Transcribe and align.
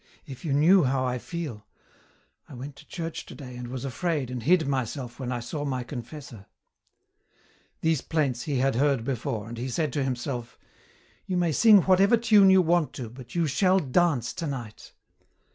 If 0.25 0.43
you 0.43 0.51
knew 0.51 0.83
how 0.85 1.05
I 1.05 1.19
feel 1.19 1.67
I 2.49 2.55
went 2.55 2.75
to 2.77 2.87
church 2.87 3.23
today 3.27 3.55
and 3.55 3.67
was 3.67 3.85
afraid 3.85 4.31
and 4.31 4.41
hid 4.41 4.67
myself 4.67 5.19
when 5.19 5.31
I 5.31 5.39
saw 5.39 5.63
my 5.63 5.83
confessor" 5.83 6.47
These 7.81 8.01
plaints 8.01 8.41
he 8.41 8.55
had 8.57 8.73
heard 8.73 9.03
before, 9.03 9.47
and 9.47 9.59
he 9.59 9.69
said 9.69 9.93
to 9.93 10.03
himself, 10.03 10.57
"You 11.27 11.37
may 11.37 11.51
sing 11.51 11.81
whatever 11.83 12.17
tune 12.17 12.49
you 12.49 12.63
want 12.63 12.93
to, 12.93 13.11
but 13.11 13.35
you 13.35 13.45
shall 13.45 13.77
dance 13.77 14.33
tonight." 14.33 14.93